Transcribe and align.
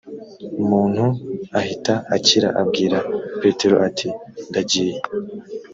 muntu 0.69 1.05
ahita 1.59 1.93
akira 2.15 2.49
abwira 2.61 2.97
petero 3.41 3.75
ati 3.87 4.07
ndagiye 4.49 4.95